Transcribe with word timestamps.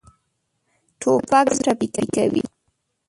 توپک 0.99 1.47
زړه 1.57 1.73
ټپي 1.81 2.05
کوي. 2.15 2.43